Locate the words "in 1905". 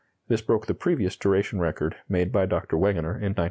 3.21-3.39